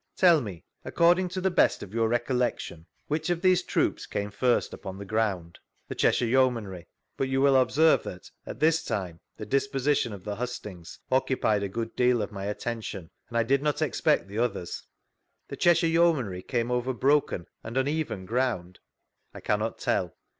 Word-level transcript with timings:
Tell 0.17 0.41
me, 0.41 0.63
according 0.83 1.29
to 1.29 1.41
the 1.41 1.51
best 1.51 1.83
of 1.83 1.93
your 1.93 2.07
recollec 2.09 2.57
tion, 2.59 2.87
which 3.05 3.29
of 3.29 3.43
these 3.43 3.61
troops 3.61 4.07
came 4.07 4.31
first 4.31 4.73
upon 4.73 4.97
the 4.97 5.05
ground?— 5.05 5.59
The 5.89 5.93
Cheshire 5.93 6.25
Yeomanry; 6.25 6.87
but 7.17 7.29
you 7.29 7.39
will 7.39 7.53
vGoogIc 7.53 7.73
38 7.75 7.75
THREE 7.75 7.83
ACCOUNTS 7.83 7.99
OF 7.99 8.01
PETERLOO 8.01 8.15
observe 8.15 8.31
that, 8.45 8.49
at 8.51 8.59
this 8.59 8.83
time, 8.83 9.19
the 9.37 9.45
dispceitign 9.45 10.17
o£ 10.19 10.23
the 10.23 10.35
hustings 10.37 10.99
occupied 11.11 11.61
a 11.61 11.69
good 11.69 11.95
deal 11.95 12.23
of 12.23 12.31
my 12.31 12.45
attention, 12.45 13.11
and 13.29 13.37
I 13.37 13.43
did 13.43 13.61
not 13.61 13.83
expect 13.83 14.27
the 14.27 14.39
others. 14.39 14.81
The 15.49 15.57
Cheshite 15.57 15.91
Yeomanry 15.91 16.41
came 16.41 16.71
over 16.71 16.93
broken 16.93 17.45
and 17.63 17.77
uneven 17.77 18.25
ground?— 18.25 18.79
I 19.35 19.39
cannot 19.39 19.77
tell. 19.77 20.15